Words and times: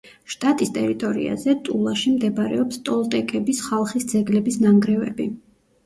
შტატის 0.35 0.71
ტერიტორიაზე, 0.77 1.55
ტულაში 1.67 2.15
მდებარეობს 2.15 2.83
ტოლტეკების 2.91 3.65
ხალხის 3.69 4.13
ძეგლების 4.17 4.63
ნანგრევები. 4.67 5.35